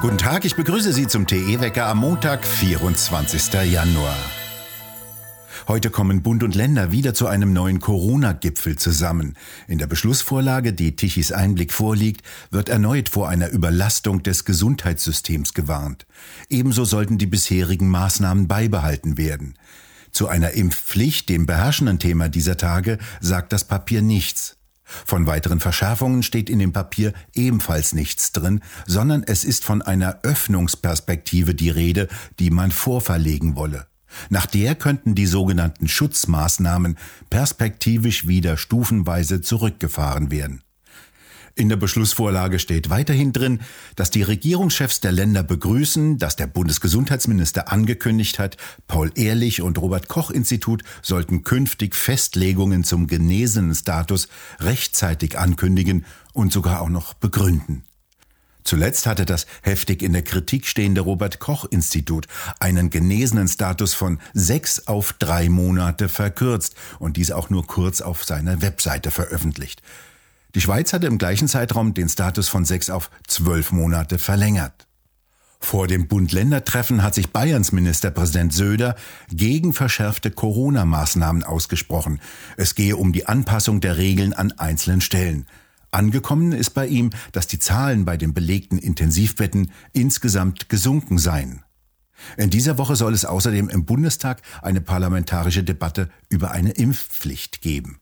[0.00, 3.52] Guten Tag, ich begrüße Sie zum TE-Wecker am Montag, 24.
[3.72, 4.16] Januar.
[5.68, 9.34] Heute kommen Bund und Länder wieder zu einem neuen Corona-Gipfel zusammen.
[9.66, 16.06] In der Beschlussvorlage, die Tichys Einblick vorliegt, wird erneut vor einer Überlastung des Gesundheitssystems gewarnt.
[16.48, 19.54] Ebenso sollten die bisherigen Maßnahmen beibehalten werden.
[20.12, 24.56] Zu einer Impfpflicht, dem beherrschenden Thema dieser Tage, sagt das Papier nichts.
[24.86, 30.20] Von weiteren Verschärfungen steht in dem Papier ebenfalls nichts drin, sondern es ist von einer
[30.22, 32.08] Öffnungsperspektive die Rede,
[32.38, 33.86] die man vorverlegen wolle.
[34.30, 36.96] Nach der könnten die sogenannten Schutzmaßnahmen
[37.28, 40.62] perspektivisch wieder stufenweise zurückgefahren werden.
[41.58, 43.60] In der Beschlussvorlage steht weiterhin drin,
[43.96, 50.06] dass die Regierungschefs der Länder begrüßen, dass der Bundesgesundheitsminister angekündigt hat, Paul Ehrlich und Robert
[50.06, 54.28] Koch Institut sollten künftig Festlegungen zum genesenen Status
[54.60, 57.84] rechtzeitig ankündigen und sogar auch noch begründen.
[58.62, 62.26] Zuletzt hatte das heftig in der Kritik stehende Robert Koch Institut
[62.60, 68.24] einen genesenen Status von sechs auf drei Monate verkürzt und dies auch nur kurz auf
[68.24, 69.80] seiner Webseite veröffentlicht.
[70.56, 74.86] Die Schweiz hatte im gleichen Zeitraum den Status von sechs auf zwölf Monate verlängert.
[75.60, 78.96] Vor dem Bund-Länder-Treffen hat sich Bayerns Ministerpräsident Söder
[79.28, 82.20] gegen verschärfte Corona-Maßnahmen ausgesprochen.
[82.56, 85.44] Es gehe um die Anpassung der Regeln an einzelnen Stellen.
[85.90, 91.64] Angekommen ist bei ihm, dass die Zahlen bei den belegten Intensivbetten insgesamt gesunken seien.
[92.38, 98.00] In dieser Woche soll es außerdem im Bundestag eine parlamentarische Debatte über eine Impfpflicht geben.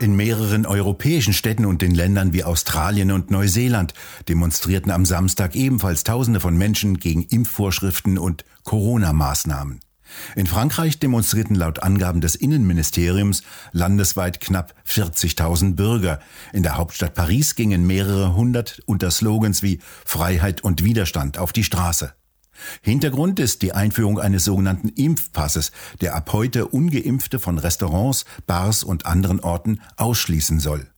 [0.00, 3.94] In mehreren europäischen Städten und in Ländern wie Australien und Neuseeland
[4.28, 9.80] demonstrierten am Samstag ebenfalls Tausende von Menschen gegen Impfvorschriften und Corona-Maßnahmen.
[10.36, 16.20] In Frankreich demonstrierten laut Angaben des Innenministeriums landesweit knapp 40.000 Bürger.
[16.52, 21.64] In der Hauptstadt Paris gingen mehrere hundert unter Slogans wie Freiheit und Widerstand auf die
[21.64, 22.14] Straße.
[22.82, 29.06] Hintergrund ist die Einführung eines sogenannten Impfpasses, der ab heute ungeimpfte von Restaurants, Bars und
[29.06, 30.88] anderen Orten ausschließen soll.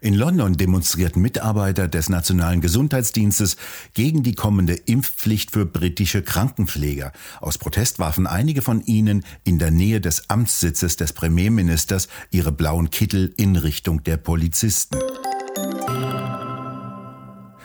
[0.00, 3.56] In London demonstrierten Mitarbeiter des Nationalen Gesundheitsdienstes
[3.94, 7.12] gegen die kommende Impfpflicht für britische Krankenpfleger.
[7.40, 12.90] Aus Protest warfen einige von ihnen in der Nähe des Amtssitzes des Premierministers ihre blauen
[12.90, 14.98] Kittel in Richtung der Polizisten.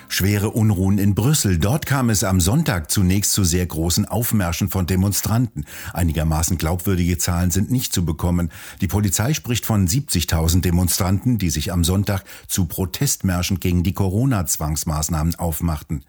[0.10, 1.58] Schwere Unruhen in Brüssel.
[1.58, 5.66] Dort kam es am Sonntag zunächst zu sehr großen Aufmärschen von Demonstranten.
[5.94, 8.50] Einigermaßen glaubwürdige Zahlen sind nicht zu bekommen.
[8.82, 15.36] Die Polizei spricht von 70.000 Demonstranten, die sich am Sonntag zu Protestmärschen gegen die Corona-Zwangsmaßnahmen
[15.36, 16.04] aufmachten.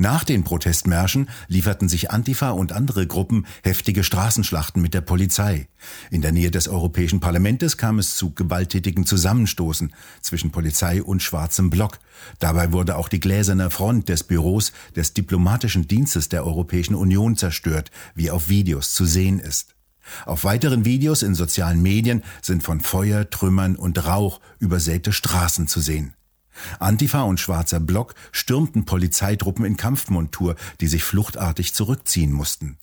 [0.00, 5.66] Nach den Protestmärschen lieferten sich Antifa und andere Gruppen heftige Straßenschlachten mit der Polizei.
[6.12, 11.68] In der Nähe des Europäischen Parlaments kam es zu gewalttätigen Zusammenstoßen zwischen Polizei und schwarzem
[11.68, 11.98] Block.
[12.38, 17.90] Dabei wurde auch die gläserne Front des Büros des Diplomatischen Dienstes der Europäischen Union zerstört,
[18.14, 19.74] wie auf Videos zu sehen ist.
[20.26, 25.80] Auf weiteren Videos in sozialen Medien sind von Feuer, Trümmern und Rauch übersäte Straßen zu
[25.80, 26.14] sehen.
[26.78, 32.78] Antifa und Schwarzer Block stürmten Polizeitruppen in Kampfmontur, die sich fluchtartig zurückziehen mussten.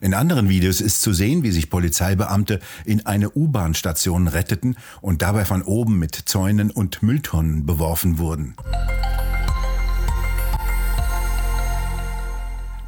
[0.00, 5.44] In anderen Videos ist zu sehen, wie sich Polizeibeamte in eine U-Bahn-Station retteten und dabei
[5.44, 8.54] von oben mit Zäunen und Mülltonnen beworfen wurden.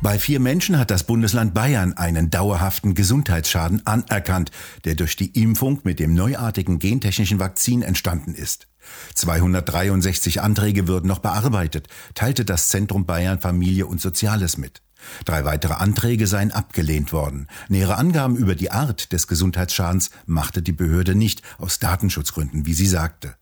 [0.02, 4.50] Bei vier Menschen hat das Bundesland Bayern einen dauerhaften Gesundheitsschaden anerkannt,
[4.86, 8.69] der durch die Impfung mit dem neuartigen gentechnischen Vakzin entstanden ist.
[9.14, 14.82] 263 Anträge würden noch bearbeitet, teilte das Zentrum Bayern Familie und Soziales mit.
[15.24, 17.48] Drei weitere Anträge seien abgelehnt worden.
[17.68, 22.86] Nähere Angaben über die Art des Gesundheitsschadens machte die Behörde nicht, aus Datenschutzgründen, wie sie
[22.86, 23.34] sagte.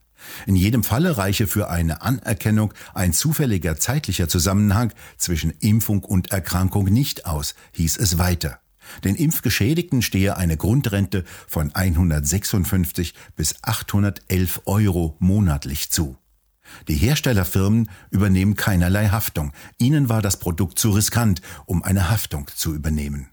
[0.47, 6.87] In jedem Falle reiche für eine Anerkennung ein zufälliger zeitlicher Zusammenhang zwischen Impfung und Erkrankung
[6.87, 8.61] nicht aus, hieß es weiter.
[9.05, 16.17] Den Impfgeschädigten stehe eine Grundrente von 156 bis 811 Euro monatlich zu.
[16.87, 19.53] Die Herstellerfirmen übernehmen keinerlei Haftung.
[19.79, 23.29] Ihnen war das Produkt zu riskant, um eine Haftung zu übernehmen.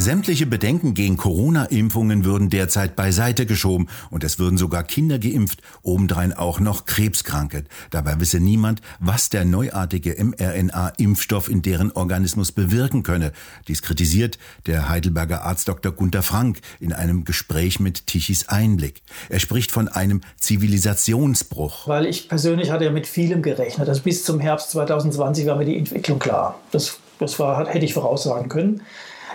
[0.00, 6.32] Sämtliche Bedenken gegen Corona-Impfungen würden derzeit beiseite geschoben und es würden sogar Kinder geimpft, obendrein
[6.32, 7.64] auch noch Krebskranke.
[7.90, 13.32] Dabei wisse niemand, was der neuartige mRNA-Impfstoff in deren Organismus bewirken könne.
[13.68, 15.92] Dies kritisiert der Heidelberger Arzt Dr.
[15.92, 19.02] Gunther Frank in einem Gespräch mit Tichys Einblick.
[19.28, 21.86] Er spricht von einem Zivilisationsbruch.
[21.86, 23.86] Weil ich persönlich hatte ja mit vielem gerechnet.
[23.86, 26.58] Also bis zum Herbst 2020 war mir die Entwicklung klar.
[26.70, 28.80] Das, das war, hätte ich voraussagen können.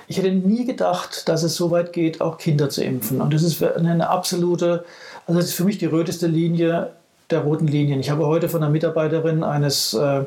[0.08, 3.22] Ich hätte nie gedacht, dass es so weit geht, auch Kinder zu impfen.
[3.22, 4.86] Und das ist eine absolute,
[5.28, 6.92] also das ist für mich die röteste Linie
[7.32, 8.00] der roten Linien.
[8.00, 10.22] Ich habe heute von einer Mitarbeiterin eines äh,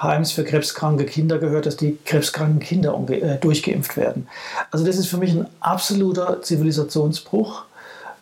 [0.00, 4.26] Heims für krebskranke Kinder gehört, dass die krebskranken Kinder äh, durchgeimpft werden.
[4.70, 7.64] Also das ist für mich ein absoluter Zivilisationsbruch.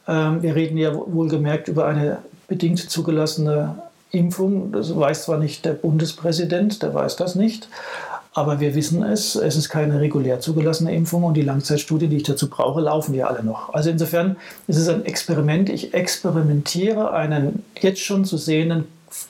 [0.06, 3.76] Ähm, wir reden ja wohlgemerkt über eine bedingt zugelassene
[4.11, 4.73] Impfung.
[4.73, 7.69] Das weiß zwar nicht der Bundespräsident, der weiß das nicht,
[8.32, 12.23] aber wir wissen es, es ist keine regulär zugelassene Impfung und die Langzeitstudien, die ich
[12.23, 13.75] dazu brauche, laufen ja alle noch.
[13.75, 14.37] Also insofern
[14.69, 15.69] ist es ein Experiment.
[15.69, 18.85] Ich experimentiere einen jetzt schon zu sehenden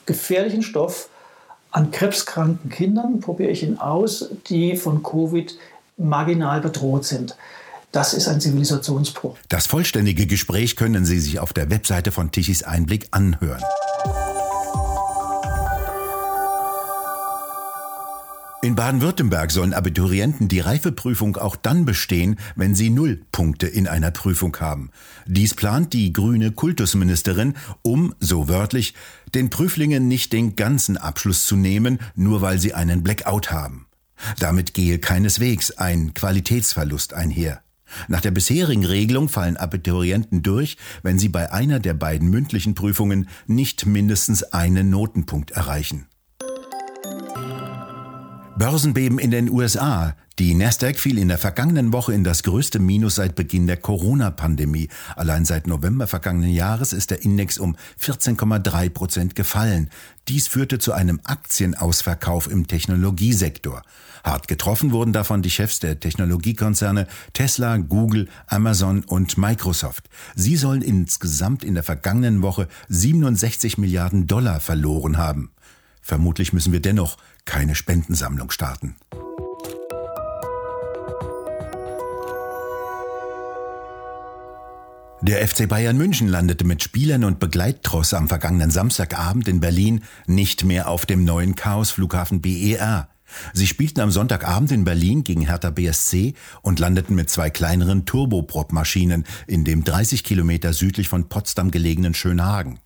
[0.05, 1.09] gefährlichen Stoff
[1.71, 5.57] an krebskranken Kindern, probiere ich ihn aus, die von Covid
[5.97, 7.35] marginal bedroht sind.
[7.91, 9.37] Das ist ein Zivilisationsbruch.
[9.49, 13.61] Das vollständige Gespräch können Sie sich auf der Webseite von Tichys Einblick anhören.
[18.63, 24.11] In Baden-Württemberg sollen Abiturienten die Reifeprüfung auch dann bestehen, wenn sie null Punkte in einer
[24.11, 24.91] Prüfung haben.
[25.25, 28.93] Dies plant die grüne Kultusministerin, um, so wörtlich,
[29.33, 33.87] den Prüflingen nicht den ganzen Abschluss zu nehmen, nur weil sie einen Blackout haben.
[34.37, 37.63] Damit gehe keineswegs ein Qualitätsverlust einher.
[38.09, 43.27] Nach der bisherigen Regelung fallen Abiturienten durch, wenn sie bei einer der beiden mündlichen Prüfungen
[43.47, 46.05] nicht mindestens einen Notenpunkt erreichen.
[48.61, 50.15] Börsenbeben in den USA.
[50.37, 54.87] Die Nasdaq fiel in der vergangenen Woche in das größte Minus seit Beginn der Corona-Pandemie.
[55.15, 59.89] Allein seit November vergangenen Jahres ist der Index um 14,3 Prozent gefallen.
[60.27, 63.81] Dies führte zu einem Aktienausverkauf im Technologiesektor.
[64.23, 70.07] Hart getroffen wurden davon die Chefs der Technologiekonzerne Tesla, Google, Amazon und Microsoft.
[70.35, 75.49] Sie sollen insgesamt in der vergangenen Woche 67 Milliarden Dollar verloren haben.
[76.01, 78.95] Vermutlich müssen wir dennoch keine Spendensammlung starten.
[85.23, 90.63] Der FC Bayern München landete mit Spielern und Begleittross am vergangenen Samstagabend in Berlin nicht
[90.63, 93.07] mehr auf dem neuen Chaosflughafen BER.
[93.53, 96.33] Sie spielten am Sonntagabend in Berlin gegen Hertha BSC
[96.63, 102.79] und landeten mit zwei kleineren Turboprop-Maschinen in dem 30 Kilometer südlich von Potsdam gelegenen Schönhagen.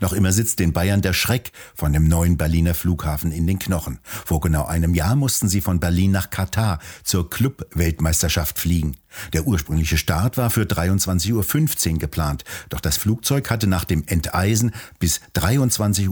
[0.00, 3.98] Noch immer sitzt den Bayern der Schreck von dem neuen Berliner Flughafen in den Knochen.
[4.04, 8.96] Vor genau einem Jahr mussten sie von Berlin nach Katar zur Club-Weltmeisterschaft fliegen.
[9.32, 14.72] Der ursprüngliche Start war für 23.15 Uhr geplant, doch das Flugzeug hatte nach dem Enteisen
[14.98, 16.08] bis 23.59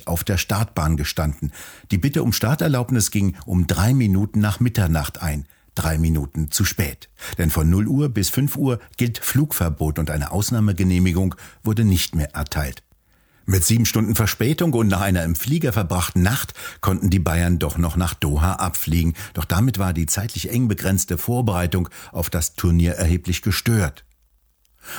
[0.00, 1.52] Uhr auf der Startbahn gestanden.
[1.90, 5.46] Die Bitte um Starterlaubnis ging um drei Minuten nach Mitternacht ein
[5.80, 7.08] drei Minuten zu spät.
[7.38, 12.34] Denn von 0 Uhr bis 5 Uhr gilt Flugverbot und eine Ausnahmegenehmigung wurde nicht mehr
[12.34, 12.82] erteilt.
[13.46, 17.78] Mit sieben Stunden Verspätung und nach einer im Flieger verbrachten Nacht konnten die Bayern doch
[17.78, 22.92] noch nach Doha abfliegen, doch damit war die zeitlich eng begrenzte Vorbereitung auf das Turnier
[22.92, 24.04] erheblich gestört.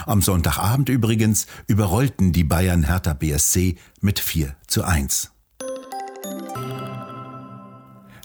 [0.06, 5.31] Am Sonntagabend übrigens überrollten die Bayern Hertha BSC mit 4 zu 1.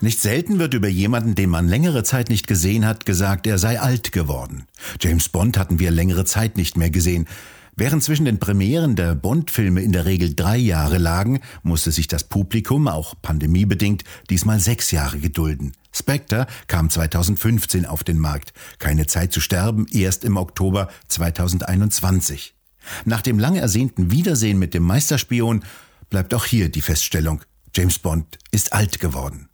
[0.03, 3.81] Nicht selten wird über jemanden, den man längere Zeit nicht gesehen hat, gesagt, er sei
[3.81, 4.67] alt geworden.
[5.01, 7.27] James Bond hatten wir längere Zeit nicht mehr gesehen.
[7.79, 12.25] Während zwischen den Premieren der Bond-Filme in der Regel drei Jahre lagen, musste sich das
[12.25, 15.73] Publikum, auch pandemiebedingt, diesmal sechs Jahre gedulden.
[15.93, 18.53] Spectre kam 2015 auf den Markt.
[18.79, 22.55] Keine Zeit zu sterben, erst im Oktober 2021.
[23.05, 25.65] Nach dem lang ersehnten Wiedersehen mit dem Meisterspion
[26.09, 27.43] bleibt auch hier die Feststellung,
[27.75, 29.51] James Bond ist alt geworden.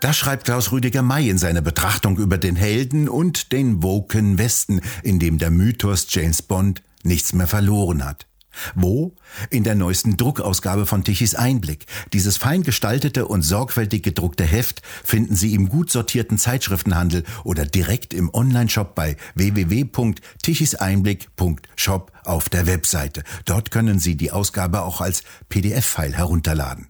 [0.00, 4.80] Das schreibt Klaus Rüdiger May in seiner Betrachtung über den Helden und den Woken Westen,
[5.02, 8.26] in dem der Mythos James Bond nichts mehr verloren hat.
[8.74, 9.14] Wo?
[9.50, 11.84] In der neuesten Druckausgabe von Tichys Einblick.
[12.12, 18.14] Dieses fein gestaltete und sorgfältig gedruckte Heft finden Sie im gut sortierten Zeitschriftenhandel oder direkt
[18.14, 23.24] im Onlineshop bei www.tichiseinblick.shop auf der Webseite.
[23.44, 26.88] Dort können Sie die Ausgabe auch als PDF-File herunterladen.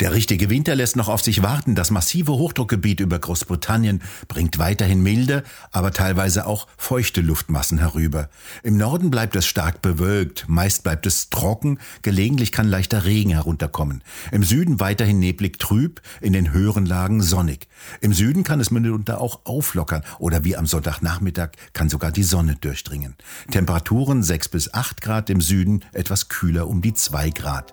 [0.00, 1.74] Der richtige Winter lässt noch auf sich warten.
[1.74, 8.28] Das massive Hochdruckgebiet über Großbritannien bringt weiterhin milde, aber teilweise auch feuchte Luftmassen herüber.
[8.62, 14.02] Im Norden bleibt es stark bewölkt, meist bleibt es trocken, gelegentlich kann leichter Regen herunterkommen.
[14.32, 17.68] Im Süden weiterhin neblig trüb, in den höheren Lagen sonnig.
[18.00, 22.56] Im Süden kann es mitunter auch auflockern oder wie am Sonntagnachmittag kann sogar die Sonne
[22.56, 23.14] durchdringen.
[23.50, 27.72] Temperaturen 6 bis 8 Grad im Süden, etwas kühler um die 2 Grad.